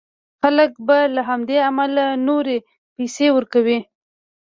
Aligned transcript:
خلک 0.41 0.71
به 0.87 0.97
له 1.15 1.21
همدې 1.29 1.57
امله 1.69 2.05
نورې 2.27 2.57
پيسې 2.95 3.27
ورکوي. 3.35 3.79